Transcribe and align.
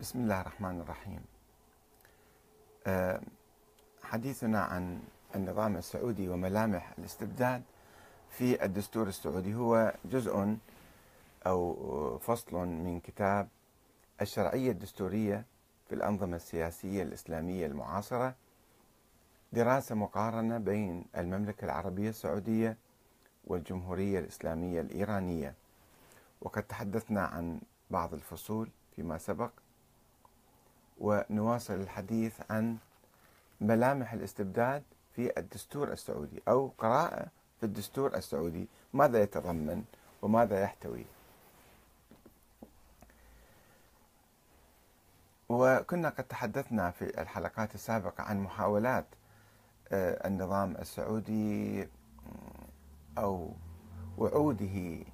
بسم 0.00 0.18
الله 0.18 0.40
الرحمن 0.40 0.80
الرحيم. 0.80 1.20
آه، 2.86 3.20
حديثنا 4.02 4.60
عن 4.60 5.02
النظام 5.34 5.76
السعودي 5.76 6.28
وملامح 6.28 6.92
الاستبداد 6.98 7.62
في 8.30 8.64
الدستور 8.64 9.08
السعودي 9.08 9.54
هو 9.54 9.94
جزء 10.04 10.56
أو 11.46 12.18
فصل 12.18 12.56
من 12.56 13.00
كتاب 13.00 13.48
الشرعية 14.20 14.70
الدستورية 14.70 15.44
في 15.88 15.94
الأنظمة 15.94 16.36
السياسية 16.36 17.02
الإسلامية 17.02 17.66
المعاصرة 17.66 18.34
دراسة 19.52 19.94
مقارنة 19.94 20.58
بين 20.58 21.04
المملكة 21.16 21.64
العربية 21.64 22.08
السعودية 22.08 22.76
والجمهورية 23.44 24.18
الإسلامية 24.18 24.80
الإيرانية. 24.80 25.54
وقد 26.40 26.62
تحدثنا 26.62 27.22
عن 27.26 27.60
بعض 27.90 28.14
الفصول 28.14 28.68
فيما 28.96 29.18
سبق. 29.18 29.50
ونواصل 31.00 31.74
الحديث 31.74 32.34
عن 32.50 32.76
ملامح 33.60 34.12
الاستبداد 34.12 34.82
في 35.16 35.38
الدستور 35.38 35.92
السعودي 35.92 36.42
أو 36.48 36.72
قراءة 36.78 37.26
في 37.60 37.66
الدستور 37.66 38.14
السعودي. 38.16 38.68
ماذا 38.92 39.22
يتضمن 39.22 39.84
وماذا 40.22 40.60
يحتوي؟ 40.62 41.04
وكنا 45.48 46.08
قد 46.08 46.24
تحدثنا 46.24 46.90
في 46.90 47.20
الحلقات 47.22 47.74
السابقة 47.74 48.22
عن 48.22 48.40
محاولات 48.40 49.06
آه، 49.92 50.26
النظام 50.28 50.76
السعودي 50.76 51.88
أو 53.18 53.52
وعوده 54.18 55.04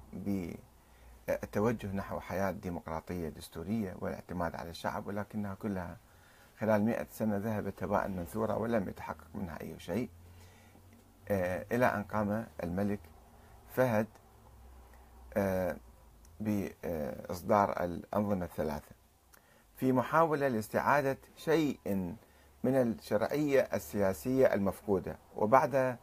التوجه 1.29 1.87
نحو 1.87 2.19
حياة 2.19 2.51
ديمقراطية 2.51 3.29
دستورية 3.29 3.95
والاعتماد 3.99 4.55
على 4.55 4.69
الشعب 4.69 5.07
ولكنها 5.07 5.55
كلها 5.55 5.97
خلال 6.59 6.81
مئة 6.81 7.07
سنة 7.11 7.37
ذهبت 7.37 7.83
هباء 7.83 8.07
منثورا 8.07 8.55
ولم 8.55 8.89
يتحقق 8.89 9.27
منها 9.35 9.61
أي 9.61 9.79
شيء. 9.79 10.09
آه، 11.29 11.65
إلى 11.71 11.85
أن 11.85 12.03
قام 12.03 12.47
الملك 12.63 12.99
فهد 13.75 14.07
آه، 15.37 15.75
بإصدار 16.39 17.83
الأنظمة 17.83 18.45
الثلاثة. 18.45 18.95
في 19.77 19.91
محاولة 19.91 20.47
لاستعادة 20.47 21.17
شيء 21.35 21.79
من 22.63 22.75
الشرعية 22.75 23.61
السياسية 23.73 24.53
المفقودة 24.53 25.17
وبعد 25.35 25.97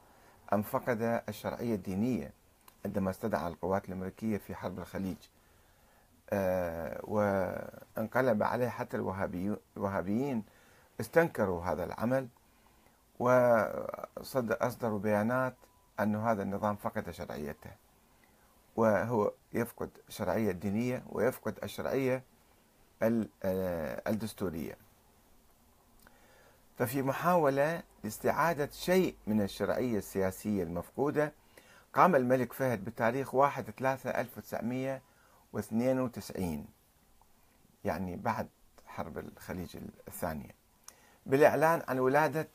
أن 0.52 0.62
فقد 0.62 1.22
الشرعية 1.28 1.74
الدينية. 1.74 2.32
عندما 2.84 3.10
استدعى 3.10 3.48
القوات 3.48 3.88
الأمريكية 3.88 4.36
في 4.36 4.54
حرب 4.54 4.78
الخليج 4.78 5.16
آه، 6.30 7.00
وانقلب 7.04 8.42
عليه 8.42 8.68
حتى 8.68 8.96
الوهابيين 9.76 10.44
استنكروا 11.00 11.64
هذا 11.64 11.84
العمل 11.84 12.28
وأصدروا 13.18 14.98
بيانات 14.98 15.54
أن 16.00 16.16
هذا 16.16 16.42
النظام 16.42 16.76
فقد 16.76 17.10
شرعيته 17.10 17.70
وهو 18.76 19.32
يفقد 19.52 19.90
الشرعية 20.08 20.50
الدينية 20.50 21.02
ويفقد 21.08 21.58
الشرعية 21.62 22.22
آه، 23.02 24.02
الدستورية. 24.10 24.76
ففي 26.78 27.02
محاولة 27.02 27.82
لاستعادة 28.04 28.68
شيء 28.72 29.14
من 29.26 29.42
الشرعية 29.42 29.98
السياسية 29.98 30.62
المفقودة 30.62 31.32
قام 31.94 32.16
الملك 32.16 32.52
فهد 32.52 32.84
بتاريخ 32.84 33.34
1 33.34 33.70
3 33.70 34.10
1992 34.10 36.66
يعني 37.84 38.16
بعد 38.16 38.48
حرب 38.86 39.18
الخليج 39.18 39.76
الثانية. 40.08 40.50
بالإعلان 41.26 41.82
عن 41.88 41.98
ولادة 41.98 42.48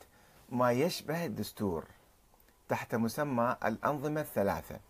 ما 0.48 0.72
يشبه 0.72 1.24
الدستور 1.24 1.84
تحت 2.68 2.94
مسمى 2.94 3.56
الأنظمة 3.64 4.20
الثلاثة. 4.20 4.80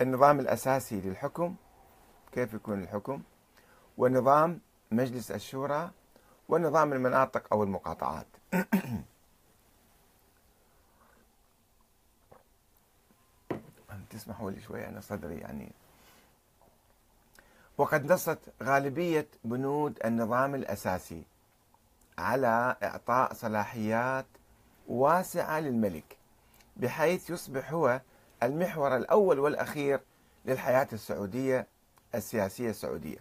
النظام 0.00 0.40
الأساسي 0.40 1.00
للحكم 1.00 1.54
كيف 2.32 2.54
يكون 2.54 2.82
الحكم؟ 2.82 3.22
ونظام 3.98 4.60
مجلس 4.90 5.30
الشورى 5.30 5.90
ونظام 6.48 6.92
المناطق 6.92 7.46
أو 7.52 7.62
المقاطعات. 7.62 8.26
تسمحوا 14.16 14.50
لي 14.50 14.60
شوي 14.60 14.88
أنا 14.88 15.00
صدري 15.00 15.38
يعني. 15.38 15.72
وقد 17.78 18.12
نصت 18.12 18.38
غالبية 18.62 19.28
بنود 19.44 19.98
النظام 20.04 20.54
الأساسي 20.54 21.22
على 22.18 22.76
إعطاء 22.82 23.34
صلاحيات 23.34 24.26
واسعة 24.88 25.60
للملك 25.60 26.16
بحيث 26.76 27.30
يصبح 27.30 27.72
هو 27.72 28.00
المحور 28.42 28.96
الأول 28.96 29.38
والأخير 29.38 30.00
للحياة 30.44 30.88
السعودية 30.92 31.66
السياسية 32.14 32.70
السعودية. 32.70 33.18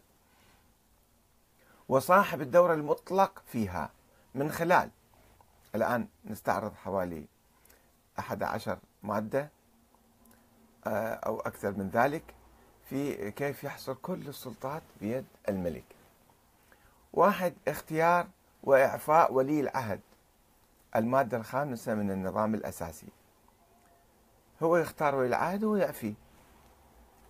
وصاحب 1.90 2.42
الدور 2.42 2.74
المطلق 2.74 3.44
فيها 3.48 3.90
من 4.36 4.52
خلال 4.52 4.90
الآن 5.76 6.08
نستعرض 6.26 6.74
حوالي 6.76 7.26
11 8.20 8.78
مادة 9.04 9.50
أو 10.88 11.40
أكثر 11.40 11.72
من 11.72 11.90
ذلك 11.90 12.24
في 12.90 13.32
كيف 13.32 13.64
يحصل 13.64 13.96
كل 14.02 14.28
السلطات 14.28 14.82
بيد 15.02 15.26
الملك. 15.50 15.84
واحد 17.14 17.54
اختيار 17.68 18.28
وإعفاء 18.64 19.34
ولي 19.34 19.60
العهد 19.60 20.00
المادة 20.96 21.38
الخامسة 21.38 21.96
من 21.96 22.12
النظام 22.12 22.56
الأساسي. 22.56 23.08
هو 24.64 24.78
يختار 24.78 25.16
ولي 25.16 25.28
العهد 25.28 25.64
ويعفيه 25.64 26.14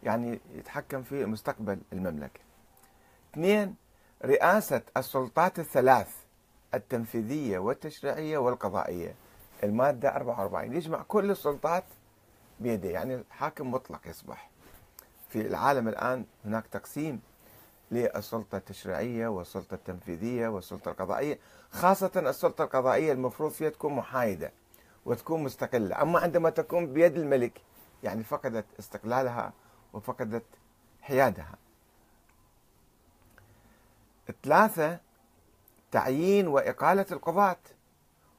يعني 0.03 0.39
يتحكم 0.53 1.03
في 1.03 1.25
مستقبل 1.25 1.79
المملكة. 1.93 2.39
اثنين 3.33 3.75
رئاسة 4.25 4.81
السلطات 4.97 5.59
الثلاث 5.59 6.15
التنفيذية 6.73 7.59
والتشريعية 7.59 8.37
والقضائية. 8.37 9.15
المادة 9.63 10.15
44 10.15 10.73
يجمع 10.73 11.03
كل 11.07 11.31
السلطات 11.31 11.83
بيده 12.59 12.89
يعني 12.89 13.15
الحاكم 13.15 13.71
مطلق 13.71 14.07
يصبح. 14.07 14.49
في 15.29 15.41
العالم 15.41 15.87
الآن 15.87 16.25
هناك 16.45 16.67
تقسيم 16.67 17.21
للسلطة 17.91 18.57
التشريعية 18.57 19.27
والسلطة 19.27 19.75
التنفيذية 19.75 20.47
والسلطة 20.47 20.91
القضائية. 20.91 21.39
خاصة 21.69 22.11
السلطة 22.15 22.63
القضائية 22.63 23.11
المفروض 23.11 23.51
فيها 23.51 23.69
تكون 23.69 23.93
محايدة 23.93 24.51
وتكون 25.05 25.43
مستقلة. 25.43 26.01
أما 26.01 26.19
عندما 26.19 26.49
تكون 26.49 26.93
بيد 26.93 27.17
الملك 27.17 27.61
يعني 28.03 28.23
فقدت 28.23 28.65
استقلالها 28.79 29.53
وفقدت 29.93 30.45
حيادها. 31.01 31.55
ثلاثة 34.43 34.99
تعيين 35.91 36.47
وإقالة 36.47 37.05
القضاة 37.11 37.57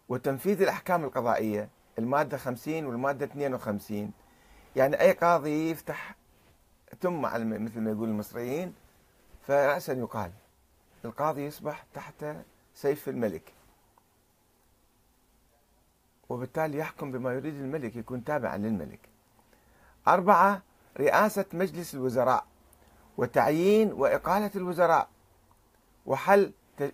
وتنفيذ 0.08 0.62
الأحكام 0.62 1.04
القضائية. 1.04 1.68
المادة 1.98 2.36
50 2.36 2.86
والمادة 2.86 3.26
52 3.26 4.10
يعني 4.76 5.00
أي 5.00 5.12
قاضي 5.12 5.70
يفتح 5.70 6.14
ثم 7.00 7.26
على 7.26 7.44
مثل 7.44 7.80
ما 7.80 7.90
يقول 7.90 8.08
المصريين 8.08 8.74
فرأسا 9.42 9.92
يقال. 9.92 10.30
القاضي 11.04 11.46
يصبح 11.46 11.84
تحت 11.94 12.24
سيف 12.74 13.08
الملك. 13.08 13.52
وبالتالي 16.28 16.78
يحكم 16.78 17.12
بما 17.12 17.32
يريد 17.32 17.54
الملك 17.54 17.96
يكون 17.96 18.24
تابعا 18.24 18.56
للملك. 18.56 19.00
أربعة 20.08 20.62
رئاسة 20.98 21.44
مجلس 21.52 21.94
الوزراء 21.94 22.46
وتعيين 23.16 23.92
وإقالة 23.92 24.50
الوزراء 24.56 25.08
وحل 26.06 26.52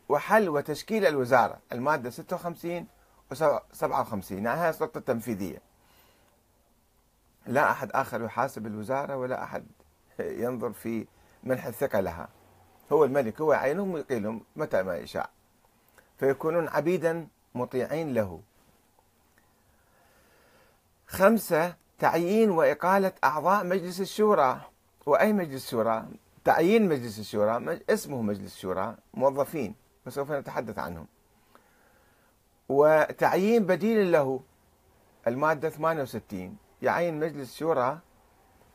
وحل 0.08 0.48
وتشكيل 0.48 1.06
الوزارة. 1.06 1.58
المادة 1.72 2.10
56 2.10 2.86
و57 3.34 4.32
يعني 4.32 4.48
هاي 4.48 4.70
السلطة 4.70 4.98
التنفيذية. 4.98 5.58
لا 7.46 7.70
أحد 7.70 7.90
آخر 7.92 8.24
يحاسب 8.24 8.66
الوزارة 8.66 9.16
ولا 9.16 9.42
أحد 9.42 9.66
ينظر 10.20 10.72
في 10.72 11.06
منح 11.44 11.66
الثقة 11.66 12.00
لها. 12.00 12.28
هو 12.92 13.04
الملك 13.04 13.40
هو 13.40 13.52
يعينهم 13.52 13.92
ويقيلهم 13.92 14.44
متى 14.56 14.82
ما 14.82 14.96
يشاء. 14.96 15.30
فيكونون 16.18 16.68
عبيدا 16.68 17.26
مطيعين 17.54 18.14
له. 18.14 18.40
خمسة 21.06 21.74
تعيين 21.98 22.50
وإقالة 22.50 23.12
أعضاء 23.24 23.64
مجلس 23.64 24.00
الشورى. 24.00 24.60
وأي 25.06 25.32
مجلس 25.32 25.70
شورى؟ 25.70 26.06
تعيين 26.44 26.88
مجلس 26.88 27.18
الشورى 27.18 27.80
اسمه 27.90 28.22
مجلس 28.22 28.54
الشورى 28.54 28.96
موظفين 29.14 29.74
وسوف 30.06 30.32
نتحدث 30.32 30.78
عنهم. 30.78 31.06
وتعيين 32.68 33.66
بديل 33.66 34.12
له. 34.12 34.40
المادة 35.26 35.70
68 35.70 36.56
يعين 36.82 37.20
مجلس 37.20 37.56
شورى 37.56 37.98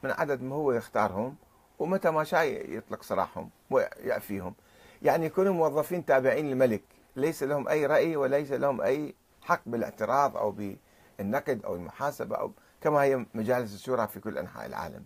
من 0.04 0.12
عدد 0.12 0.42
ما 0.42 0.56
هو 0.56 0.72
يختارهم 0.72 1.36
ومتى 1.80 2.12
ما 2.12 2.24
شاء 2.24 2.44
يطلق 2.78 3.04
سراحهم 3.04 3.50
ويعفيهم 3.70 4.56
يعني 5.02 5.26
يكونوا 5.26 5.54
موظفين 5.54 6.06
تابعين 6.06 6.50
للملك. 6.50 6.84
ليس 7.16 7.44
لهم 7.44 7.68
أي 7.68 7.86
رأي 7.86 8.16
وليس 8.16 8.52
لهم 8.52 8.82
أي 8.82 9.16
حق 9.42 9.62
بالاعتراض 9.66 10.38
أو 10.38 10.52
بالنقد 10.52 11.66
أو 11.66 11.76
المحاسبة 11.76 12.36
أو 12.36 12.52
كما 12.82 13.04
هي 13.04 13.26
مجالس 13.34 13.74
الشورى 13.74 14.08
في 14.08 14.20
كل 14.20 14.38
أنحاء 14.38 14.66
العالم. 14.66 15.06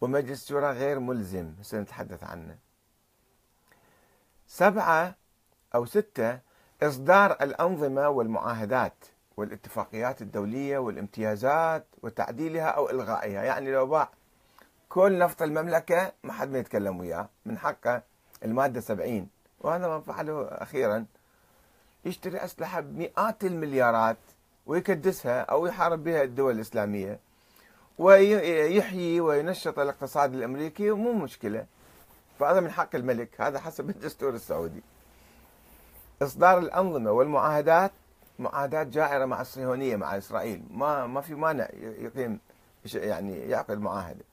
ومجلس 0.00 0.42
الشورى 0.42 0.70
غير 0.70 0.98
ملزم. 1.00 1.54
سنتحدث 1.62 2.24
عنه. 2.24 2.58
سبعة 4.46 5.16
أو 5.74 5.86
ستة 5.86 6.38
إصدار 6.82 7.32
الأنظمة 7.32 8.08
والمعاهدات 8.08 8.94
والاتفاقيات 9.36 10.22
الدولية 10.22 10.78
والامتيازات 10.78 11.86
وتعديلها 12.02 12.66
أو 12.66 12.90
إلغائها. 12.90 13.42
يعني 13.42 13.72
لو 13.72 13.86
باع 13.86 14.08
كل 14.88 15.18
نفط 15.18 15.42
المملكة 15.42 16.12
ما 16.24 16.32
حد 16.32 16.50
ما 16.50 16.58
يتكلم 16.58 17.00
وياه. 17.00 17.28
من 17.46 17.58
حقه 17.58 18.02
المادة 18.44 18.80
70 18.80 19.28
وهذا 19.60 19.88
ما 19.88 20.00
فعله 20.00 20.42
أخيرا. 20.42 21.06
يشتري 22.04 22.44
أسلحة 22.44 22.80
بمئات 22.80 23.44
المليارات 23.44 24.16
ويكدسها 24.66 25.40
أو 25.40 25.66
يحارب 25.66 26.04
بها 26.04 26.22
الدول 26.22 26.54
الإسلامية 26.54 27.18
ويحيي 27.98 29.20
وينشط 29.20 29.78
الاقتصاد 29.78 30.34
الأمريكي 30.34 30.90
ومو 30.90 31.12
مشكلة. 31.12 31.66
فهذا 32.38 32.60
من 32.60 32.70
حق 32.70 32.94
الملك. 32.94 33.40
هذا 33.40 33.58
حسب 33.58 33.90
الدستور 33.90 34.34
السعودي. 34.34 34.82
إصدار 36.22 36.58
الأنظمة 36.58 37.10
والمعاهدات 37.10 37.92
معاهدات 38.38 38.86
جائرة 38.86 39.24
مع 39.24 39.40
الصهيونية 39.40 39.96
مع 39.96 40.18
إسرائيل. 40.18 40.62
ما 40.70 41.06
ما 41.06 41.20
في 41.20 41.34
مانع 41.34 41.68
يقيم 41.74 42.40
يعني 42.94 43.38
يعقد 43.38 43.78
معاهدة. 43.80 44.24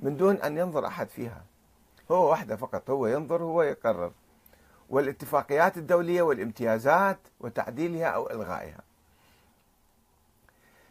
من 0.00 0.16
دون 0.16 0.36
أن 0.36 0.58
ينظر 0.58 0.86
أحد 0.86 1.08
فيها. 1.08 1.44
هو 2.10 2.30
واحدة 2.30 2.56
فقط 2.56 2.90
هو 2.90 3.06
ينظر 3.06 3.42
هو 3.42 3.62
يقرر. 3.62 4.12
والاتفاقيات 4.90 5.76
الدولية 5.76 6.22
والامتيازات 6.22 7.18
وتعديلها 7.40 8.06
أو 8.06 8.30
إلغائها. 8.30 8.80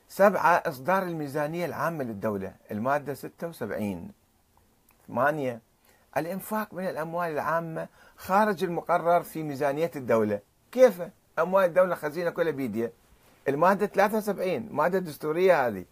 سبعة 0.09 0.63
إصدار 0.65 1.03
الميزانية 1.03 1.65
العامة 1.65 2.03
للدولة. 2.03 2.55
المادة 2.71 3.13
76 3.13 4.11
ثمانية 5.07 5.61
الإنفاق 6.17 6.73
من 6.73 6.89
الأموال 6.89 7.31
العامة 7.31 7.87
خارج 8.17 8.63
المقرر 8.63 9.23
في 9.23 9.43
ميزانية 9.43 9.91
الدولة. 9.95 10.39
كيف؟ 10.71 11.01
أموال 11.39 11.65
الدولة 11.65 11.95
خزينة 11.95 12.29
كلها 12.29 12.51
بيديا 12.51 12.91
المادة 13.47 13.85
73 13.85 14.69
مادة 14.71 14.99
دستورية 14.99 15.67
هذه. 15.67 15.85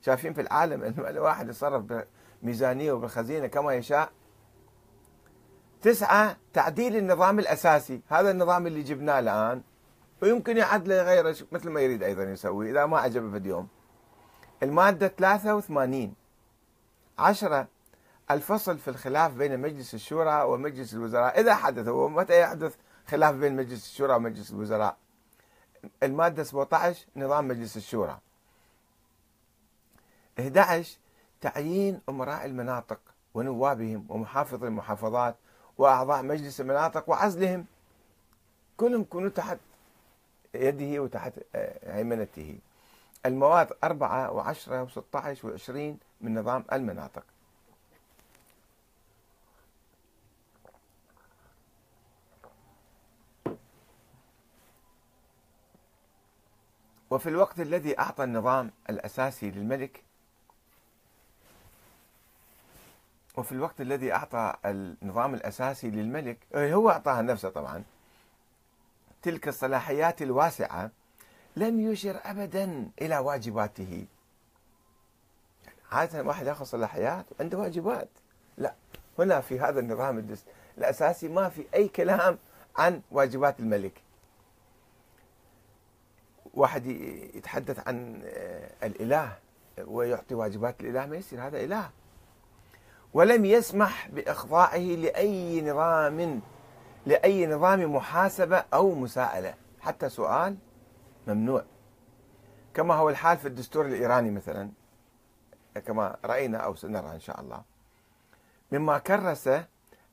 شايفين 0.00 0.32
في 0.32 0.40
العالم 0.40 0.82
أن 0.84 0.94
الواحد 0.98 1.48
يتصرف 1.48 2.04
بميزانية 2.42 2.92
وبالخزينة 2.92 3.46
كما 3.46 3.74
يشاء. 3.74 4.12
تسعة 5.82 6.36
تعديل 6.52 6.96
النظام 6.96 7.38
الأساسي. 7.38 8.00
هذا 8.08 8.30
النظام 8.30 8.66
اللي 8.66 8.82
جبناه 8.82 9.18
الآن. 9.18 9.62
ويمكن 10.22 10.56
يعدله 10.56 10.94
يغيره 10.94 11.36
مثل 11.52 11.70
ما 11.70 11.80
يريد 11.80 12.02
أيضا 12.02 12.22
يسوي 12.22 12.70
إذا 12.70 12.86
ما 12.86 12.98
عجبه 12.98 13.30
في 13.30 13.36
اليوم. 13.36 13.68
المادة 14.62 15.08
83 15.08 16.14
عشرة 17.18 17.68
الفصل 18.30 18.78
في 18.78 18.88
الخلاف 18.88 19.32
بين 19.32 19.60
مجلس 19.60 19.94
الشورى 19.94 20.42
ومجلس 20.42 20.94
الوزراء. 20.94 21.40
إذا 21.40 21.54
حدث 21.54 21.88
ومتى 21.88 22.40
يحدث 22.40 22.76
خلاف 23.08 23.34
بين 23.34 23.56
مجلس 23.56 23.86
الشورى 23.86 24.14
ومجلس 24.14 24.50
الوزراء؟ 24.50 24.96
المادة 26.02 26.44
17 26.44 27.06
نظام 27.16 27.48
مجلس 27.48 27.76
الشورى. 27.76 28.18
11 30.40 30.98
تعيين 31.40 32.00
أمراء 32.08 32.44
المناطق 32.44 32.98
ونوابهم 33.34 34.06
ومحافظ 34.08 34.64
المحافظات 34.64 35.36
وأعضاء 35.78 36.22
مجلس 36.22 36.60
المناطق 36.60 37.10
وعزلهم. 37.10 37.66
كلهم 38.76 39.00
يكونوا 39.00 39.28
تحت 39.28 39.58
يده 40.54 41.02
وتحت 41.02 41.32
آه، 41.54 41.96
هيمنته. 41.96 42.58
المواد 43.26 43.72
أربعة 43.84 44.30
وعشرة 44.32 44.82
وستة 44.82 45.18
عشر 45.18 45.48
وعشرين 45.48 45.98
من 46.20 46.38
نظام 46.38 46.64
المناطق. 46.72 47.22
وفي 57.12 57.28
الوقت 57.28 57.60
الذي 57.60 57.98
أعطى 57.98 58.24
النظام 58.24 58.70
الأساسي 58.90 59.50
للملك 59.50 60.02
وفي 63.36 63.52
الوقت 63.52 63.80
الذي 63.80 64.12
أعطى 64.12 64.54
النظام 64.64 65.34
الأساسي 65.34 65.90
للملك 65.90 66.38
إيه، 66.54 66.74
هو 66.74 66.90
أعطاها 66.90 67.22
نفسه 67.22 67.48
طبعا. 67.48 67.84
تلك 69.22 69.48
الصلاحيات 69.48 70.22
الواسعة 70.22 70.90
لم 71.56 71.80
يشر 71.80 72.20
أبدا 72.24 72.90
إلى 73.02 73.18
واجباته. 73.18 74.06
عادة 75.92 76.22
واحد 76.22 76.46
يأخذ 76.46 76.64
صلاحيات 76.64 77.26
وعنده 77.32 77.58
واجبات. 77.58 78.08
لا 78.58 78.74
هنا 79.18 79.40
في 79.40 79.60
هذا 79.60 79.80
النظام 79.80 80.36
الأساسي 80.78 81.28
ما 81.28 81.48
في 81.48 81.64
أي 81.74 81.88
كلام 81.88 82.38
عن 82.76 83.02
واجبات 83.10 83.60
الملك. 83.60 84.02
واحد 86.54 86.86
يتحدث 87.34 87.88
عن 87.88 88.22
آه، 88.24 88.70
الإله 88.86 89.38
ويعطي 89.78 90.34
واجبات 90.34 90.80
الإله 90.80 91.06
ما 91.06 91.16
يصير 91.16 91.46
هذا 91.46 91.64
إله. 91.64 91.90
ولم 93.14 93.44
يسمح 93.44 94.08
بإخضاعه 94.08 94.76
لأي 94.76 95.62
نظام 95.62 96.40
لأي 97.06 97.46
نظام 97.46 97.94
محاسبة 97.94 98.64
أو 98.74 98.94
مساءلة. 98.94 99.54
حتى 99.80 100.08
سؤال 100.08 100.56
ممنوع. 101.26 101.64
كما 102.74 102.94
هو 102.94 103.10
الحال 103.10 103.38
في 103.38 103.48
الدستور 103.48 103.86
الإيراني 103.86 104.30
مثلا 104.30 104.70
كما 105.86 106.16
رأينا 106.24 106.58
أو 106.58 106.74
سنرى 106.74 107.10
إن 107.14 107.20
شاء 107.20 107.40
الله. 107.40 107.62
مما 108.72 108.98
كرس 108.98 109.50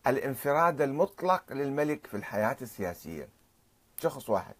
الانفراد 0.07 0.81
المطلق 0.81 1.43
للملك 1.53 2.07
في 2.07 2.17
الحياة 2.17 2.57
السياسية. 2.61 3.29
شخص 3.97 4.29
واحد. 4.29 4.55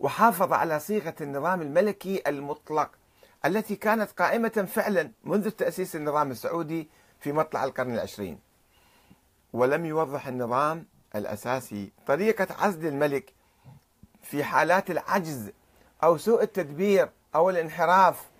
وحافظ 0.00 0.52
على 0.52 0.80
صيغة 0.80 1.14
النظام 1.20 1.62
الملكي 1.62 2.22
المطلق 2.26 2.90
التي 3.46 3.76
كانت 3.76 4.10
قائمة 4.10 4.68
فعلا 4.74 5.10
منذ 5.24 5.50
تأسيس 5.50 5.96
النظام 5.96 6.30
السعودي 6.30 6.88
في 7.20 7.32
مطلع 7.32 7.64
القرن 7.64 7.94
العشرين. 7.94 8.38
ولم 9.52 9.84
يوضح 9.84 10.26
النظام 10.26 10.86
الأساسي 11.16 11.92
طريقة 12.06 12.46
عزل 12.58 12.86
الملك 12.86 13.32
في 14.22 14.44
حالات 14.44 14.90
العجز 14.90 15.50
أو 16.02 16.16
سوء 16.16 16.42
التدبير 16.42 17.10
أو 17.34 17.50
الانحراف. 17.50 18.30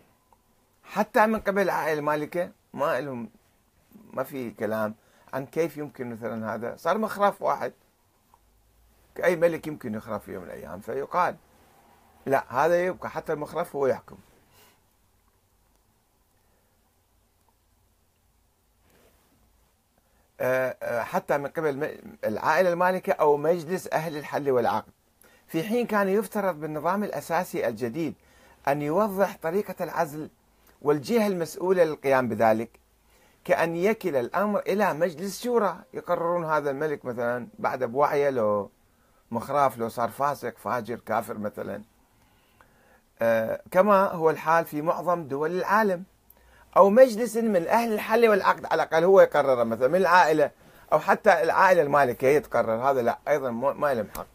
حتى 0.84 1.26
من 1.26 1.40
قبل 1.40 1.62
العائلة 1.62 1.98
المالكة 1.98 2.50
ما 2.74 3.00
لهم 3.00 3.30
ما 4.12 4.22
في 4.22 4.50
كلام 4.50 4.94
عن 5.32 5.46
كيف 5.46 5.76
يمكن 5.76 6.10
مثلا 6.10 6.54
هذا. 6.54 6.76
صار 6.76 6.98
مخرف 6.98 7.42
واحد. 7.42 7.72
أي 9.24 9.36
ملك 9.36 9.66
يمكن 9.66 9.94
يخرف 9.94 10.24
في 10.24 10.32
يوم 10.32 10.42
من 10.42 10.48
الأيام؟ 10.48 10.80
فيقال. 10.80 11.36
لا 12.26 12.44
هذا 12.48 12.86
يبقى 12.86 13.10
حتى 13.10 13.32
المخرف 13.32 13.76
هو 13.76 13.86
يحكم. 13.86 14.16
آه، 20.40 20.76
آه، 20.82 21.02
حتى 21.02 21.38
من 21.38 21.46
قبل 21.46 21.98
العائلة 22.24 22.72
المالكة 22.72 23.12
أو 23.12 23.36
مجلس 23.36 23.88
أهل 23.92 24.16
الحل 24.16 24.50
والعقد. 24.50 24.92
في 25.46 25.62
حين 25.62 25.86
كان 25.86 26.08
يفترض 26.08 26.60
بالنظام 26.60 27.04
الأساسي 27.04 27.68
الجديد 27.68 28.14
أن 28.68 28.82
يوضح 28.82 29.36
طريقة 29.42 29.74
العزل 29.84 30.30
والجهة 30.82 31.26
المسؤولة 31.26 31.84
للقيام 31.84 32.28
بذلك 32.28 32.80
كأن 33.44 33.76
يكل 33.76 34.16
الأمر 34.16 34.60
إلى 34.60 34.94
مجلس 34.94 35.42
شورى. 35.42 35.78
يقررون 35.94 36.44
هذا 36.44 36.70
الملك 36.70 37.04
مثلا 37.04 37.48
بعد 37.58 37.84
بوعيه 37.84 38.30
لو 38.30 38.70
مخراف 39.30 39.78
لو 39.78 39.88
صار 39.88 40.08
فاسق 40.10 40.58
فاجر 40.58 40.96
كافر 41.00 41.38
مثلا. 41.38 41.82
كما 43.70 44.12
هو 44.12 44.30
الحال 44.30 44.64
في 44.64 44.82
معظم 44.82 45.28
دول 45.28 45.58
العالم. 45.58 46.04
أو 46.76 46.90
مجلس 46.90 47.36
من 47.36 47.66
أهل 47.66 47.92
الحل 47.92 48.28
والعقد 48.28 48.64
على 48.64 48.82
الأقل 48.82 49.04
هو 49.04 49.20
يقرر 49.20 49.64
مثلا 49.64 49.88
من 49.88 49.96
العائلة 49.96 50.50
أو 50.92 50.98
حتى 50.98 51.42
العائلة 51.42 51.82
المالكة 51.82 52.28
هي 52.28 52.40
تقرر 52.40 52.90
هذا 52.90 53.02
لا 53.02 53.18
أيضا 53.28 53.50
ما 53.50 53.94
لهم 53.94 54.08
حق. 54.16 54.26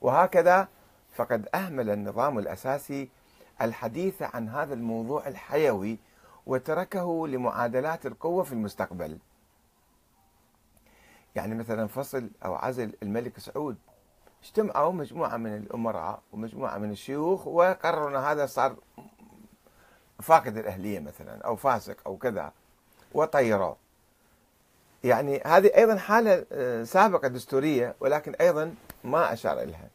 وهكذا 0.00 0.68
فقد 1.14 1.48
أهمل 1.54 1.90
النظام 1.90 2.38
الأساسي 2.38 3.08
الحديث 3.62 4.22
عن 4.22 4.48
هذا 4.48 4.74
الموضوع 4.74 5.26
الحيوي 5.26 5.98
وتركه 6.46 7.28
لمعادلات 7.28 8.06
القوة 8.06 8.42
في 8.42 8.52
المستقبل. 8.52 9.18
يعني 11.34 11.54
مثلا 11.54 11.86
فصل 11.86 12.30
أو 12.44 12.54
عزل 12.54 12.92
الملك 13.02 13.38
سعود. 13.38 13.76
اجتمعوا 14.44 14.92
مجموعة 14.92 15.36
من 15.36 15.56
الأمراء 15.56 16.20
ومجموعة 16.32 16.78
من 16.78 16.90
الشيوخ 16.90 17.46
وقرروا 17.46 18.08
أن 18.10 18.16
هذا 18.16 18.46
صار 18.46 18.76
فاقد 20.22 20.56
الأهلية 20.56 21.00
مثلا 21.00 21.42
أو 21.42 21.56
فاسق 21.56 21.96
أو 22.06 22.16
كذا 22.16 22.52
وطيروه 23.14 23.76
يعني 25.04 25.42
هذه 25.46 25.70
أيضا 25.76 25.96
حالة 25.96 26.46
آه، 26.52 26.84
سابقة 26.84 27.28
دستورية 27.28 27.94
ولكن 28.00 28.34
أيضا 28.34 28.74
ما 29.04 29.32
أشار 29.32 29.60
إليها. 29.60 29.88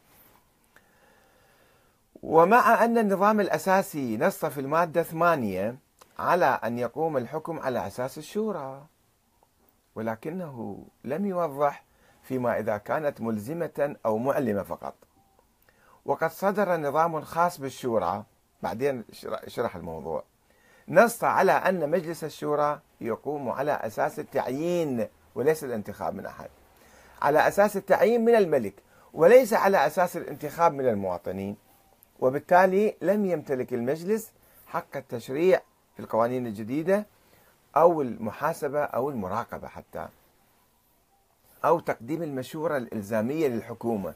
ومع 2.22 2.84
أن 2.84 2.98
النظام 2.98 3.40
الأساسي 3.40 4.16
نص 4.16 4.44
في 4.44 4.60
المادة 4.60 5.02
ثمانية 5.02 5.76
على 6.18 6.60
أن 6.64 6.78
يقوم 6.78 7.16
الحكم 7.16 7.58
على 7.60 7.86
أساس 7.86 8.18
الشورى 8.18 8.86
ولكنه 9.94 10.84
لم 11.04 11.26
يوضح 11.26 11.84
فيما 12.30 12.58
إذا 12.58 12.76
كانت 12.76 13.20
ملزمة 13.20 13.96
أو 14.06 14.18
معلمة 14.18 14.62
فقط. 14.62 14.94
وقد 16.04 16.30
صدر 16.30 16.76
نظام 16.76 17.20
خاص 17.20 17.60
بالشورى. 17.60 18.24
بعدين 18.62 19.04
شرح 19.46 19.76
الموضوع. 19.76 20.24
نص 20.88 21.24
على 21.24 21.52
أن 21.52 21.90
مجلس 21.90 22.24
الشورى 22.24 22.80
يقوم 23.00 23.48
على 23.48 23.72
أساس 23.72 24.18
التعيين 24.18 25.06
وليس 25.34 25.64
الانتخاب 25.64 26.14
من 26.14 26.26
أحد. 26.26 26.48
على 27.22 27.48
أساس 27.48 27.76
التعيين 27.76 28.24
من 28.24 28.34
الملك 28.34 28.74
وليس 29.12 29.54
على 29.54 29.86
أساس 29.86 30.16
الانتخاب 30.16 30.74
من 30.74 30.88
المواطنين. 30.88 31.56
وبالتالي 32.20 32.96
لم 33.02 33.26
يمتلك 33.26 33.74
المجلس 33.74 34.32
حق 34.66 34.96
التشريع 34.96 35.60
في 35.94 36.00
القوانين 36.00 36.46
الجديدة 36.46 37.06
أو 37.76 38.02
المحاسبة 38.02 38.80
أو 38.82 39.10
المراقبة 39.10 39.68
حتى. 39.68 40.08
أو 41.64 41.80
تقديم 41.80 42.22
المشورة 42.22 42.76
الإلزامية 42.76 43.48
للحكومة. 43.48 44.14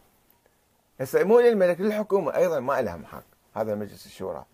هسه 1.00 1.24
مو 1.24 1.40
للملك 1.40 1.80
للحكومة. 1.80 2.36
أيضا 2.36 2.60
ما 2.60 2.82
لهم 2.82 3.04
حق. 3.04 3.24
هذا 3.54 3.74
مجلس 3.74 4.06
الشورى. 4.06 4.44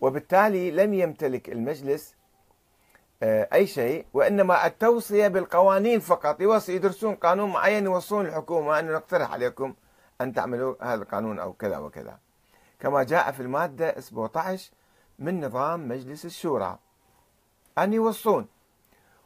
وبالتالي 0.00 0.70
لم 0.70 0.94
يمتلك 0.94 1.48
المجلس 1.48 2.14
آه، 3.22 3.48
أي 3.52 3.66
شيء 3.66 4.06
وإنما 4.14 4.66
التوصية 4.66 5.28
بالقوانين 5.28 6.00
فقط. 6.00 6.40
يوصي 6.40 6.74
يدرسون 6.74 7.14
قانون 7.14 7.50
معين 7.50 7.84
يوصون 7.84 8.26
الحكومة. 8.26 8.78
أن 8.78 8.92
نقترح 8.92 9.32
عليكم 9.32 9.74
أن 10.20 10.32
تعملوا 10.32 10.74
هذا 10.80 11.02
القانون 11.02 11.38
أو 11.38 11.52
كذا 11.52 11.78
وكذا. 11.78 12.18
كما 12.80 13.02
جاء 13.02 13.32
في 13.32 13.40
المادة 13.40 14.00
17 14.00 14.70
من 15.18 15.44
نظام 15.44 15.88
مجلس 15.88 16.24
الشورى. 16.24 16.78
أن 17.78 17.92
يوصون. 17.92 18.46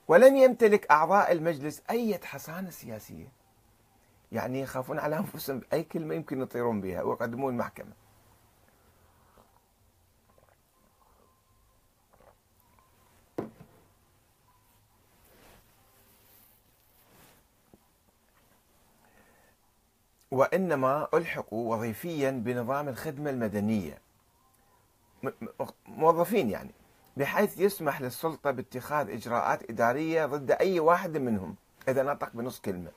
ولم 0.08 0.36
يمتلك 0.36 0.90
أعضاء 0.90 1.32
المجلس 1.32 1.82
أي 1.90 2.18
حصانة 2.18 2.70
سياسية. 2.70 3.32
يعني 4.32 4.60
يخافون 4.60 4.98
على 4.98 5.18
أنفسهم 5.18 5.60
أي 5.72 5.82
كلمة 5.82 6.14
يمكن 6.14 6.42
يطيرون 6.42 6.80
بها 6.80 7.02
ويقدمون 7.02 7.52
المحكمة. 7.52 7.92
وإنما 20.30 21.08
ألحقوا 21.14 21.76
وظيفيا 21.76 22.30
بنظام 22.30 22.88
الخدمة 22.88 23.30
المدنية. 23.30 23.98
موظفين 25.86 26.50
يعني. 26.50 26.70
بحيث 27.16 27.60
يسمح 27.60 28.00
للسلطة 28.00 28.50
باتخاذ 28.50 29.10
إجراءات 29.10 29.70
إدارية 29.70 30.26
ضد 30.26 30.50
أي 30.50 30.80
واحد 30.80 31.16
منهم 31.16 31.56
إذا 31.88 32.02
نطق 32.02 32.30
بنص 32.34 32.60
كلمة. 32.60 32.90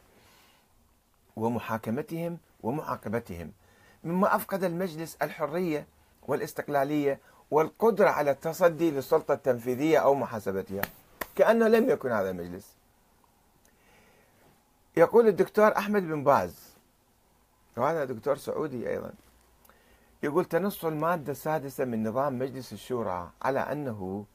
ومحاكمتهم 1.35 2.37
ومعاقبتهم. 2.63 3.51
مما 4.03 4.35
أفقد 4.35 4.63
المجلس 4.63 5.17
الحرية 5.21 5.87
والاستقلالية 6.27 7.19
والقدرة 7.51 8.09
على 8.09 8.31
التصدي 8.31 8.91
للسلطة 8.91 9.33
التنفيذية 9.33 9.97
أو 9.97 10.15
محاسبتها. 10.15 10.81
كأنه 11.35 11.67
لم 11.67 11.89
يكن 11.89 12.11
هذا 12.11 12.29
المجلس. 12.29 12.75
يقول 14.97 15.27
الدكتور 15.27 15.77
أحمد 15.77 16.01
بن 16.01 16.23
باز 16.23 16.75
وهذا 17.77 18.05
دكتور 18.05 18.37
سعودي 18.37 18.89
أيضا. 18.89 19.11
يقول 20.23 20.45
تنص 20.45 20.85
المادة 20.85 21.31
السادسة 21.31 21.85
من 21.85 22.07
نظام 22.07 22.39
مجلس 22.39 22.73
الشورى 22.73 23.29
على 23.41 23.59
أنه 23.59 24.25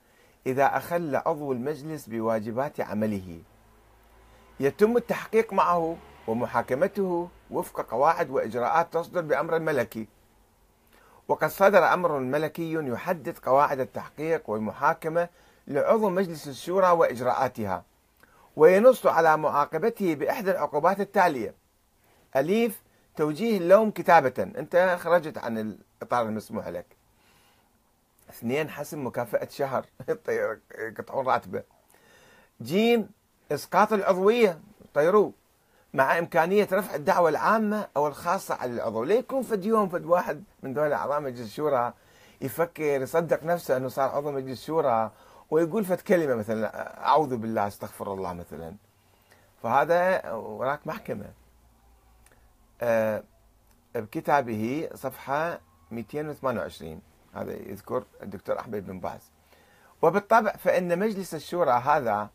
إذا 0.46 0.76
أخل 0.76 1.16
عضو 1.16 1.52
المجلس 1.52 2.08
بواجبات 2.08 2.80
عمله 2.80 3.40
يتم 4.60 4.96
التحقيق 4.96 5.52
معه 5.52 5.96
ومحاكمته 6.26 7.28
وفق 7.50 7.80
قواعد 7.90 8.30
وإجراءات 8.30 8.92
تصدر 8.92 9.20
بأمر 9.20 9.56
الملكي 9.56 10.08
وقد 11.28 11.48
صدر 11.48 11.94
أمر 11.94 12.18
ملكي 12.18 12.72
يحدد 12.72 13.38
قواعد 13.38 13.80
التحقيق 13.80 14.50
والمحاكمة 14.50 15.28
لعضو 15.66 16.10
مجلس 16.10 16.48
الشورى 16.48 16.90
وإجراءاتها 16.90 17.84
وينص 18.56 19.06
على 19.06 19.36
معاقبته 19.36 20.14
بإحدى 20.14 20.50
العقوبات 20.50 21.00
التالية. 21.00 21.54
أليف 22.36 22.82
توجيه 23.16 23.58
اللوم 23.58 23.90
كتابة. 23.90 24.34
أنت 24.38 24.96
خرجت 25.00 25.38
عن 25.38 25.58
الإطار 25.58 26.26
المسموح 26.26 26.68
لك. 26.68 26.86
اثنين 28.30 28.70
حسم 28.70 29.06
مكافأة 29.06 29.48
شهر. 29.50 29.86
يقطعون 30.78 31.26
راتبة. 31.26 31.62
جيم 32.62 33.08
إسقاط 33.52 33.92
العضوية. 33.92 34.60
طيروه 34.94 35.32
مع 35.94 36.18
إمكانية 36.18 36.68
رفع 36.72 36.94
الدعوة 36.94 37.28
العامة 37.28 37.88
أو 37.96 38.06
الخاصة 38.06 38.54
على 38.54 38.72
العضو. 38.72 39.04
ليكون 39.04 39.42
فد 39.42 39.64
يوم 39.64 39.88
فد 39.88 40.04
واحد 40.04 40.44
من 40.62 40.74
دول 40.74 40.92
أعضاء 40.92 41.20
مجلس 41.20 41.46
الشورى 41.46 41.92
يفكر 42.40 42.82
يصدق 43.02 43.44
نفسه 43.44 43.76
أنه 43.76 43.88
صار 43.88 44.10
عضو 44.10 44.30
مجلس 44.30 44.60
الشورى 44.60 45.10
ويقول 45.50 45.84
فد 45.84 46.00
كلمة 46.00 46.34
مثلا 46.34 47.00
أعوذ 47.06 47.36
بالله 47.36 47.66
أستغفر 47.66 48.12
الله 48.12 48.32
مثلا. 48.32 48.74
فهذا 49.62 50.30
وراك 50.32 50.86
محكمة. 50.86 51.41
بكتابه 53.94 54.88
صفحة 54.94 55.60
228 55.90 57.00
هذا 57.34 57.52
يذكر 57.52 58.04
الدكتور 58.22 58.58
أحمد 58.58 58.86
بن 58.86 59.00
باز. 59.00 59.30
وبالطبع 60.02 60.52
فإن 60.52 60.98
مجلس 60.98 61.34
الشورى 61.34 61.70
هذا 61.72 62.28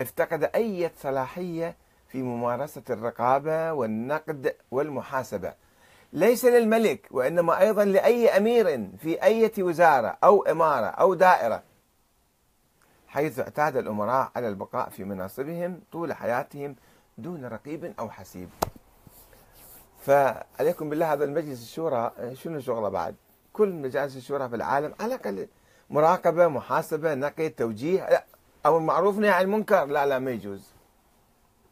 افتقد 0.00 0.44
أي 0.44 0.90
صلاحية 0.96 1.76
في 2.08 2.22
ممارسة 2.22 2.82
الرقابة 2.90 3.72
والنقد 3.72 4.56
والمحاسبة. 4.70 5.54
ليس 6.12 6.44
للملك 6.44 7.08
وإنما 7.10 7.60
أيضا 7.60 7.84
لأي 7.84 8.36
أمير 8.36 8.90
في 8.98 9.22
أي 9.22 9.52
وزارة 9.58 10.18
أو 10.24 10.42
إمارة 10.42 10.86
أو 10.86 11.14
دائرة 11.14 11.62
حيث 13.08 13.38
اعتاد 13.38 13.76
الأمراء 13.76 14.30
على 14.36 14.48
البقاء 14.48 14.88
في 14.88 15.04
مناصبهم 15.04 15.80
طول 15.92 16.12
حياتهم 16.12 16.76
دون 17.18 17.44
رقيب 17.44 17.94
أو 17.98 18.10
حسيب. 18.10 18.48
فعليكم 20.06 20.90
بالله 20.90 21.12
هذا 21.12 21.24
المجلس 21.24 21.62
الشورى 21.62 22.12
شنو 22.32 22.60
شغله 22.60 22.88
بعد؟ 22.88 23.14
كل 23.52 23.72
مجالس 23.72 24.16
الشورى 24.16 24.48
في 24.48 24.56
العالم 24.56 24.94
على 25.00 25.14
الأقل 25.14 25.48
مراقبة 25.90 26.48
محاسبة 26.48 27.14
نقد 27.14 27.50
توجيه 27.50 28.10
لا. 28.10 28.24
أو 28.66 28.78
المعروف 28.78 29.18
نهي 29.18 29.30
عن 29.30 29.44
المنكر؟ 29.44 29.84
لا 29.84 30.06
لا 30.06 30.18
ما 30.18 30.30
يجوز. 30.30 30.72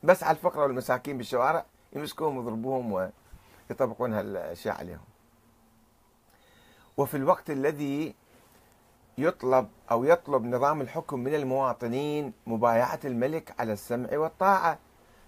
بس 0.02 0.22
على 0.22 0.36
الفقراء 0.36 0.66
والمساكين 0.66 1.18
بالشوارع 1.18 1.64
يمسكوهم 1.92 2.36
ويضربوهم 2.36 3.10
ويطبقون 3.70 4.14
هالأشياء 4.14 4.78
عليهم. 4.78 5.04
وفي 6.96 7.16
الوقت 7.16 7.50
الذي 7.50 8.14
يطلب 9.18 9.68
أو 9.90 10.04
يطلب 10.04 10.44
نظام 10.44 10.80
الحكم 10.80 11.18
من 11.18 11.34
المواطنين 11.34 12.32
مبايعة 12.46 13.00
الملك 13.04 13.54
على 13.58 13.72
السمع 13.72 14.18
والطاعة 14.18 14.78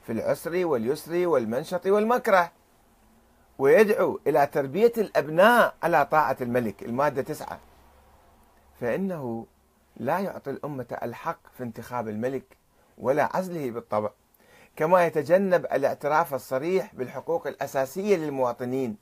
في 0.07 0.13
العسر 0.13 0.67
واليسر 0.67 1.27
والمنشط 1.27 1.87
والمكره. 1.87 2.53
ويدعو 3.59 4.21
إلى 4.27 4.47
تربية 4.47 4.93
الأبناء 4.99 5.75
على 5.83 6.07
طاعة 6.07 6.37
الملك 6.41 6.83
المادة 6.83 7.23
تسعة. 7.23 7.59
فإنه 8.81 9.47
لا 9.97 10.19
يعطي 10.19 10.51
الأمة 10.51 10.99
الحق 11.03 11.39
في 11.57 11.63
انتخاب 11.63 12.09
الملك 12.09 12.57
ولا 12.99 13.37
عزله 13.37 13.71
بالطبع 13.71 14.11
كما 14.77 15.07
يتجنب 15.07 15.65
الاعتراف 15.65 16.35
الصريح 16.35 16.95
بالحقوق 16.95 17.47
الأساسية 17.47 18.17
للمواطنين. 18.17 18.97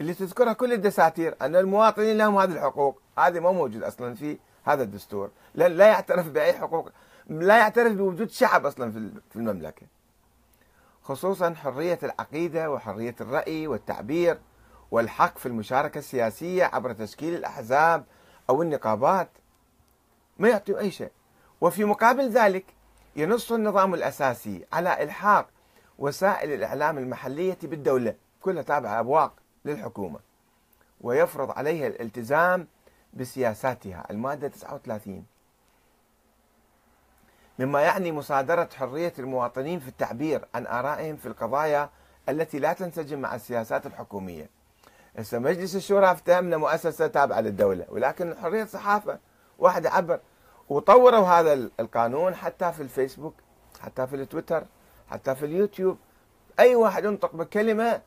اللي 0.00 0.14
تذكرها 0.14 0.52
كل 0.52 0.72
الدساتير 0.72 1.36
أن 1.42 1.56
المواطنين 1.56 2.18
لهم 2.18 2.38
هذه 2.38 2.52
الحقوق. 2.52 3.00
هذه 3.18 3.40
ما 3.40 3.52
موجود 3.52 3.82
أصلا 3.82 4.14
في 4.14 4.38
هذا 4.64 4.82
الدستور. 4.82 5.30
لا 5.54 5.86
يعترف 5.86 6.28
بأي 6.28 6.52
حقوق 6.52 6.90
لا 7.26 7.58
يعترف 7.58 7.92
بوجود 7.92 8.30
شعب 8.30 8.66
أصلا 8.66 9.10
في 9.30 9.36
المملكة. 9.36 9.86
خصوصا 11.08 11.54
حرية 11.54 11.98
العقيدة 12.02 12.70
وحرية 12.70 13.14
الرأي 13.20 13.66
والتعبير 13.66 14.38
والحق 14.90 15.38
في 15.38 15.46
المشاركة 15.46 15.98
السياسية 15.98 16.64
عبر 16.64 16.92
تشكيل 16.92 17.34
الأحزاب 17.34 18.04
أو 18.50 18.62
النقابات. 18.62 19.28
ما 20.38 20.48
يعطي 20.48 20.78
أي 20.78 20.90
شيء. 20.90 21.10
وفي 21.60 21.84
مقابل 21.84 22.30
ذلك 22.30 22.64
ينص 23.16 23.52
النظام 23.52 23.94
الأساسي 23.94 24.66
على 24.72 25.02
إلحاق 25.02 25.48
وسائل 25.98 26.52
الإعلام 26.52 26.98
المحلية 26.98 27.58
بالدولة. 27.62 28.14
كلها 28.40 28.62
تابعة 28.62 29.00
أبواق 29.00 29.32
للحكومة. 29.64 30.20
ويفرض 31.00 31.50
عليها 31.50 31.86
الالتزام 31.86 32.66
بسياساتها. 33.14 34.06
المادة 34.10 34.48
39 34.48 35.24
مما 37.58 37.80
يعني 37.80 38.12
مصادرة 38.12 38.68
حرية 38.76 39.12
المواطنين 39.18 39.80
في 39.80 39.88
التعبير 39.88 40.44
عن 40.54 40.66
آرائهم 40.66 41.16
في 41.16 41.26
القضايا 41.26 41.90
التي 42.28 42.58
لا 42.58 42.72
تنسجم 42.72 43.18
مع 43.18 43.34
السياسات 43.34 43.86
الحكومية. 43.86 44.50
هسه 45.16 45.38
مجلس 45.38 45.76
الشورى 45.76 46.12
افتهمنا 46.12 46.56
مؤسسة 46.56 47.06
تابعة 47.06 47.40
للدولة 47.40 47.84
ولكن 47.88 48.34
حرية 48.34 48.64
صحافة 48.64 49.18
واحد 49.58 49.84
يعبر 49.84 50.20
وطوروا 50.68 51.26
هذا 51.26 51.52
القانون 51.80 52.34
حتى 52.34 52.72
في 52.72 52.82
الفيسبوك 52.82 53.34
حتى 53.80 54.06
في 54.06 54.16
التويتر 54.16 54.64
حتى 55.10 55.34
في 55.34 55.46
اليوتيوب. 55.46 55.98
أي 56.60 56.74
واحد 56.74 57.04
ينطق 57.04 57.36
بكلمة 57.36 58.00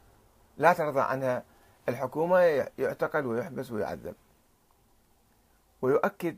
لا 0.57 0.73
ترضى 0.73 0.99
عنها. 1.01 1.43
الحكومة 1.89 2.39
يعتقل 2.77 3.25
ويحبس 3.25 3.71
ويعذب. 3.71 4.15
ويؤكد 5.81 6.37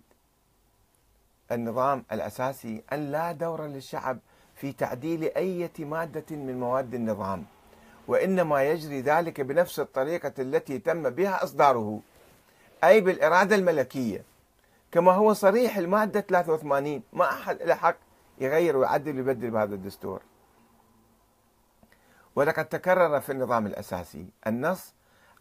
النظام 1.53 2.03
الأساسي 2.11 2.83
أن 2.93 3.11
لا 3.11 3.31
دور 3.31 3.67
للشعب 3.67 4.19
في 4.55 4.71
تعديل 4.71 5.23
أي 5.23 5.69
مادة 5.79 6.35
من 6.35 6.59
مواد 6.59 6.93
النظام 6.93 7.45
وإنما 8.07 8.63
يجري 8.63 9.01
ذلك 9.01 9.41
بنفس 9.41 9.79
الطريقة 9.79 10.33
التي 10.39 10.79
تم 10.79 11.09
بها 11.09 11.43
إصداره 11.43 11.99
أي 12.83 13.01
بالإرادة 13.01 13.55
الملكية. 13.55 14.23
كما 14.91 15.11
هو 15.11 15.33
صريح 15.33 15.77
المادة 15.77 16.21
83 16.21 17.03
ما 17.13 17.29
أحد 17.29 17.61
له 17.63 17.75
حق 17.75 17.95
يغير 18.37 18.77
ويعدل 18.77 19.15
ويبدل 19.15 19.51
بهذا 19.51 19.75
الدستور. 19.75 20.21
ولقد 22.35 22.65
تكرر 22.65 23.19
في 23.19 23.31
النظام 23.31 23.65
الأساسي 23.65 24.25
النص 24.47 24.93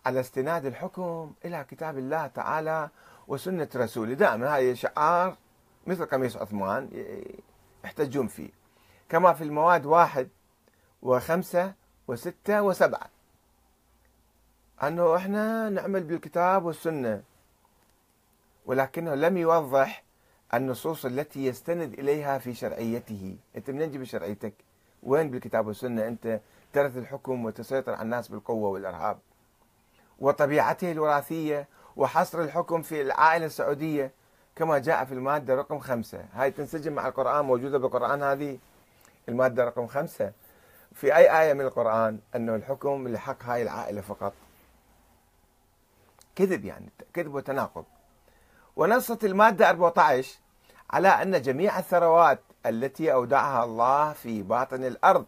على 0.07 0.21
استناد 0.21 0.67
الحكم 0.67 1.33
إلى 1.45 1.67
كتاب 1.71 1.99
الله 1.99 2.27
تعالى 2.27 2.89
وسنة 3.29 3.69
رسوله. 3.77 4.15
دائما 4.15 4.59
هذه 4.59 4.75
شعار 4.75 5.37
مثل 5.87 6.07
قميص 6.07 6.37
عثمان 6.37 6.89
يحتجون 7.85 8.27
فيه. 8.27 8.51
كما 9.09 9.33
في 9.33 9.45
المواد 9.45 9.87
واحد 9.87 10.29
وخمسة 11.03 11.73
وستة 12.09 12.63
وسبعة. 12.63 13.11
أنه 14.83 15.17
إحنا 15.17 15.69
نعمل 15.69 16.03
بالكتاب 16.05 16.65
والسنة. 16.65 17.23
ولكنه 18.67 19.15
لم 19.15 19.37
يوضح 19.37 20.03
النصوص 20.55 21.05
التي 21.05 21.47
يستند 21.47 21.93
إليها 21.93 22.39
في 22.39 22.55
شرعيته. 22.55 23.37
أنت 23.57 23.71
من 23.71 23.89
تجيب 23.89 24.05
شرعيتك؟ 24.05 24.55
وين 25.03 25.31
بالكتاب 25.31 25.67
والسنة؟ 25.67 26.09
أنت 26.09 26.41
ترث 26.73 26.97
الحكم 26.97 27.45
وتسيطر 27.45 27.93
على 27.93 28.03
الناس 28.03 28.29
بالقوة 28.29 28.69
والإرهاب. 28.69 29.19
وطبيعته 30.19 30.93
الوراثية 30.93 31.69
وحصر 31.97 32.41
الحكم 32.43 32.83
في 32.83 33.03
العائلة 33.03 33.47
السعودية. 33.47 34.13
كما 34.57 34.79
جاء 34.79 35.05
في 35.05 35.15
المادة 35.15 35.55
رقم 35.55 35.79
خمسة. 35.79 36.25
هاي 36.35 36.51
تنسجم 36.51 36.93
مع 36.93 37.09
القرآن 37.09 37.45
موجودة 37.45 37.79
بالقرآن 37.79 38.23
هذه؟ 38.23 38.59
المادة 39.29 39.65
رقم 39.65 39.87
خمسة. 39.87 40.33
في 40.95 41.17
أي 41.17 41.41
آية 41.41 41.53
من 41.53 41.61
القرآن 41.61 42.19
أنه 42.37 42.55
الحكم 42.55 43.09
لحق 43.09 43.45
هاي 43.45 43.63
العائلة 43.63 44.01
فقط؟ 44.01 44.33
كذب 46.37 46.65
يعني 46.65 46.89
كذب 47.15 47.35
وتناقض. 47.35 47.85
ونصت 48.77 49.25
المادة 49.25 49.71
14 49.71 50.39
على 50.91 51.09
أن 51.09 51.43
جميع 51.43 51.79
الثروات 51.79 52.41
التي 52.67 53.13
أودعها 53.13 53.65
الله 53.65 54.13
في 54.13 54.43
باطن 54.43 54.85
الأرض 54.85 55.27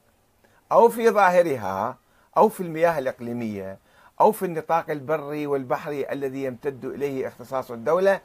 أو 0.72 0.88
في 0.88 1.10
ظاهرها 1.10 1.98
أو 2.36 2.48
في 2.48 2.62
المياه 2.62 2.98
الإقليمية 2.98 3.78
أو 4.20 4.32
في 4.32 4.44
النطاق 4.44 4.90
البري 4.90 5.46
والبحري 5.46 6.12
الذي 6.12 6.44
يمتد 6.44 6.84
إليه 6.84 7.28
اختصاص 7.28 7.70
الدولة 7.70 8.20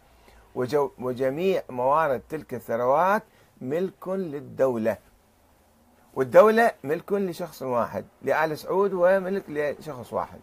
وجميع 0.99 1.63
موارد 1.69 2.21
تلك 2.29 2.53
الثروات 2.53 3.23
ملك 3.61 4.07
للدولة. 4.07 4.97
والدولة 6.13 6.71
ملك 6.83 7.11
لشخص 7.13 7.61
واحد 7.61 8.05
لآل 8.21 8.57
سعود 8.57 8.93
وملك 8.93 9.43
لشخص 9.49 10.13
واحد. 10.13 10.39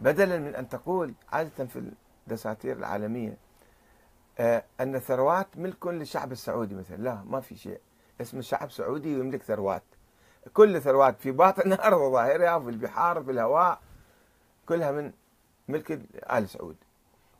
بدلا 0.00 0.38
من 0.38 0.54
أن 0.54 0.68
تقول 0.68 1.14
عادة 1.32 1.64
في 1.64 1.92
الدساتير 2.26 2.76
العالمية 2.76 3.36
آه، 4.38 4.64
أن 4.80 4.94
الثروات 4.94 5.46
ملك 5.56 5.86
للشعب 5.86 6.32
السعودي 6.32 6.74
مثلا. 6.74 6.96
لا 6.96 7.22
ما 7.26 7.40
في 7.40 7.56
شيء. 7.56 7.80
اسم 8.20 8.38
الشعب 8.38 8.70
سعودي 8.70 9.16
ويملك 9.16 9.42
ثروات. 9.42 9.82
كل 10.54 10.82
ثروات 10.82 11.20
في 11.20 11.30
باطن 11.30 11.72
الأرض 11.72 12.00
وظاهرها 12.00 12.58
في 12.58 12.70
البحار 12.70 13.22
في 13.24 13.30
الهواء 13.30 13.80
كلها 14.68 14.90
من 14.90 15.12
ملك 15.68 16.00
آل 16.32 16.48
سعود. 16.48 16.76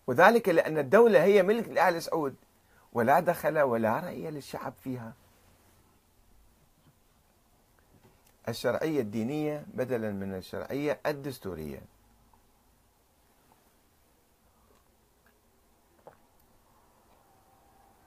وذلك 0.06 0.48
لأن 0.48 0.78
الدولة 0.78 1.24
هي 1.24 1.42
ملك 1.42 1.68
لآل 1.68 2.02
سعود 2.02 2.34
ولا 2.92 3.20
دخل 3.20 3.58
ولا 3.58 4.00
رأي 4.00 4.30
للشعب 4.30 4.72
فيها. 4.84 5.12
الشرعية 8.48 9.00
الدينية 9.00 9.66
بدلا 9.74 10.10
من 10.10 10.34
الشرعية 10.34 11.00
الدستورية. 11.06 11.80